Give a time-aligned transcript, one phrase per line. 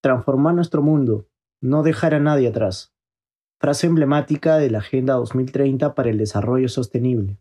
[0.00, 1.28] transformar nuestro mundo,
[1.60, 2.94] no dejar a nadie atrás.
[3.60, 7.40] Frase emblemática de la Agenda 2030 para el Desarrollo Sostenible.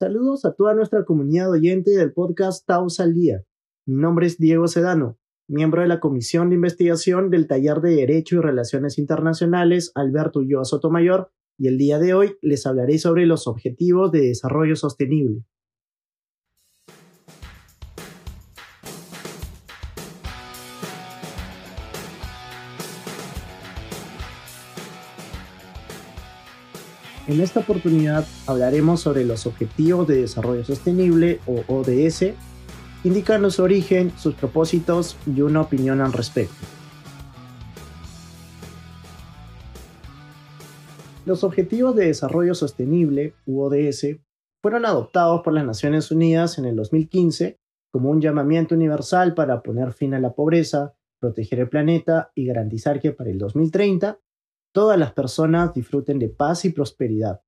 [0.00, 3.44] Saludos a toda nuestra comunidad oyente del podcast Taos al Día.
[3.86, 5.18] Mi nombre es Diego Sedano,
[5.48, 10.64] miembro de la Comisión de Investigación del Taller de Derecho y Relaciones Internacionales Alberto Ulloa
[10.64, 15.44] Sotomayor, y el día de hoy les hablaré sobre los Objetivos de Desarrollo Sostenible.
[27.28, 32.32] En esta oportunidad hablaremos sobre los Objetivos de Desarrollo Sostenible o ODS,
[33.04, 36.54] indicando su origen, sus propósitos y una opinión al respecto.
[41.26, 44.06] Los Objetivos de Desarrollo Sostenible, ODS,
[44.62, 47.58] fueron adoptados por las Naciones Unidas en el 2015
[47.92, 53.00] como un llamamiento universal para poner fin a la pobreza, proteger el planeta y garantizar
[53.00, 54.18] que para el 2030
[54.72, 57.42] todas las personas disfruten de paz y prosperidad.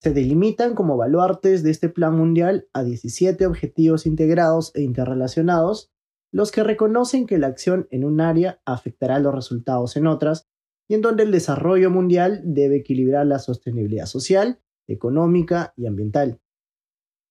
[0.00, 5.90] Se delimitan como baluartes de este plan mundial a 17 objetivos integrados e interrelacionados,
[6.32, 10.48] los que reconocen que la acción en un área afectará los resultados en otras
[10.88, 16.40] y en donde el desarrollo mundial debe equilibrar la sostenibilidad social, económica y ambiental.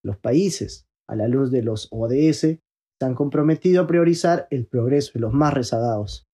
[0.03, 5.13] Los países, a la luz de los ODS, se han comprometido a priorizar el progreso
[5.13, 6.26] de los más rezagados.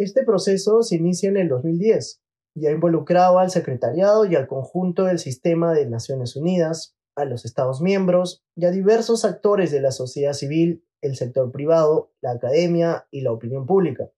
[0.00, 2.22] Este proceso se inicia en el 2010
[2.54, 7.44] y ha involucrado al secretariado y al conjunto del sistema de Naciones Unidas, a los
[7.44, 13.08] Estados miembros y a diversos actores de la sociedad civil, el sector privado, la academia
[13.10, 14.10] y la opinión pública.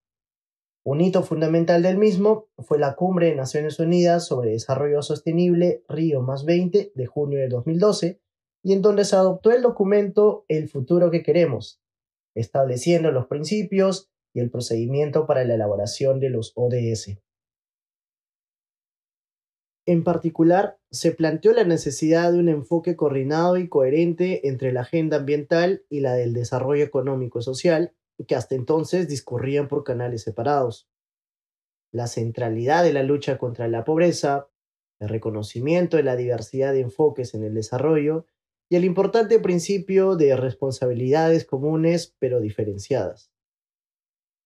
[0.84, 6.22] Un hito fundamental del mismo fue la Cumbre de Naciones Unidas sobre Desarrollo Sostenible Río
[6.22, 8.20] más 20 de junio de 2012,
[8.62, 11.82] y en donde se adoptó el documento El futuro que queremos,
[12.36, 17.18] estableciendo los principios, y el procedimiento para la elaboración de los ODS.
[19.84, 25.16] En particular, se planteó la necesidad de un enfoque coordinado y coherente entre la agenda
[25.16, 27.92] ambiental y la del desarrollo económico y social,
[28.28, 30.88] que hasta entonces discurrían por canales separados.
[31.90, 34.48] La centralidad de la lucha contra la pobreza,
[35.00, 38.26] el reconocimiento de la diversidad de enfoques en el desarrollo
[38.70, 43.31] y el importante principio de responsabilidades comunes pero diferenciadas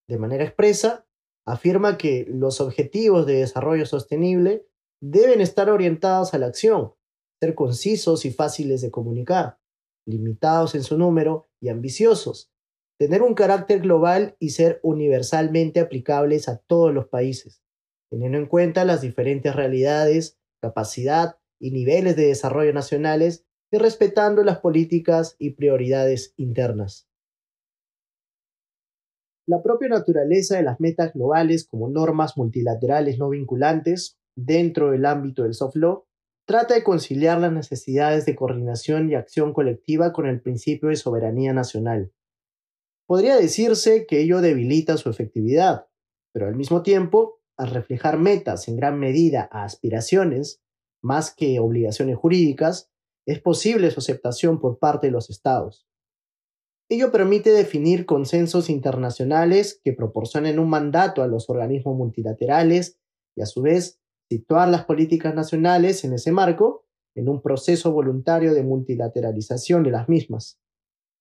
[0.09, 1.06] de manera expresa,
[1.47, 4.67] afirma que los objetivos de desarrollo sostenible
[5.00, 6.94] deben estar orientados a la acción,
[7.41, 9.59] ser concisos y fáciles de comunicar,
[10.06, 12.50] limitados en su número y ambiciosos,
[12.99, 17.62] tener un carácter global y ser universalmente aplicables a todos los países,
[18.11, 24.59] teniendo en cuenta las diferentes realidades, capacidad y niveles de desarrollo nacionales y respetando las
[24.59, 27.09] políticas y prioridades internas.
[29.48, 35.44] La propia naturaleza de las metas globales como normas multilaterales no vinculantes dentro del ámbito
[35.44, 36.04] del soft law
[36.46, 41.52] trata de conciliar las necesidades de coordinación y acción colectiva con el principio de soberanía
[41.52, 42.12] nacional.
[43.06, 45.86] Podría decirse que ello debilita su efectividad,
[46.32, 50.60] pero al mismo tiempo, al reflejar metas en gran medida a aspiraciones,
[51.02, 52.90] más que obligaciones jurídicas,
[53.26, 55.86] es posible su aceptación por parte de los Estados.
[56.88, 63.00] Ello permite definir consensos internacionales que proporcionen un mandato a los organismos multilaterales
[63.34, 66.84] y a su vez situar las políticas nacionales en ese marco
[67.16, 70.60] en un proceso voluntario de multilateralización de las mismas.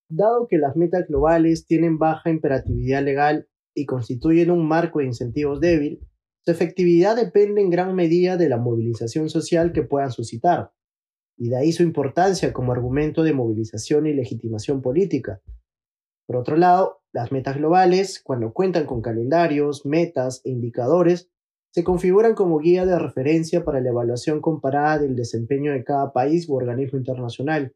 [0.07, 5.59] Dado que las metas globales tienen baja imperatividad legal y constituyen un marco de incentivos
[5.59, 5.99] débil,
[6.41, 10.73] su efectividad depende en gran medida de la movilización social que puedan suscitar,
[11.37, 15.41] y de ahí su importancia como argumento de movilización y legitimación política.
[16.25, 21.29] Por otro lado, las metas globales, cuando cuentan con calendarios, metas e indicadores,
[21.71, 26.47] se configuran como guía de referencia para la evaluación comparada del desempeño de cada país
[26.49, 27.75] u organismo internacional.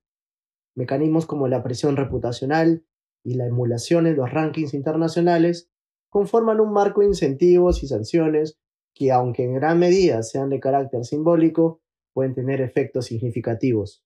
[0.76, 2.86] Mecanismos como la presión reputacional
[3.24, 5.70] y la emulación en los rankings internacionales
[6.10, 8.58] conforman un marco de incentivos y sanciones
[8.96, 11.82] que, aunque en gran medida sean de carácter simbólico,
[12.14, 14.04] pueden tener efectos significativos.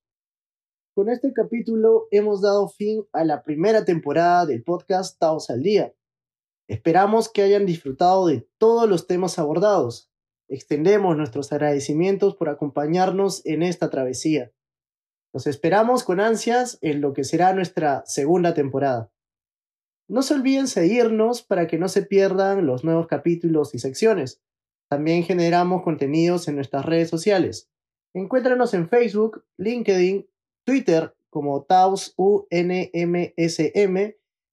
[0.95, 5.92] Con este capítulo hemos dado fin a la primera temporada del podcast Taos al Día.
[6.68, 10.12] Esperamos que hayan disfrutado de todos los temas abordados.
[10.48, 14.51] Extendemos nuestros agradecimientos por acompañarnos en esta travesía.
[15.34, 19.12] Los esperamos con ansias en lo que será nuestra segunda temporada.
[20.07, 24.44] No se olviden seguirnos para que no se pierdan los nuevos capítulos y secciones.
[24.92, 27.72] También generamos contenidos en nuestras redes sociales.
[28.13, 30.28] Encuéntranos en Facebook, LinkedIn,
[30.65, 32.48] Twitter como TausUNMSM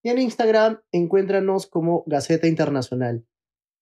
[0.02, 3.26] y en Instagram encuéntranos como Gaceta Internacional.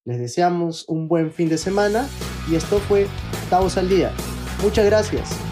[0.05, 2.09] Les deseamos un buen fin de semana
[2.51, 3.07] y esto fue
[3.51, 4.13] Taos al Día.
[4.63, 5.48] Muchas gracias.